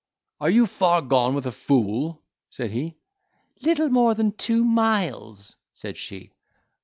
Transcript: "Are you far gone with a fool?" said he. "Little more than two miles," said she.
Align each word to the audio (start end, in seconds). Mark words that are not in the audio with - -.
"Are 0.39 0.49
you 0.49 0.65
far 0.65 1.03
gone 1.03 1.35
with 1.35 1.45
a 1.45 1.51
fool?" 1.51 2.23
said 2.49 2.71
he. 2.71 2.97
"Little 3.61 3.89
more 3.89 4.15
than 4.15 4.31
two 4.31 4.63
miles," 4.65 5.57
said 5.75 5.95
she. 5.95 6.31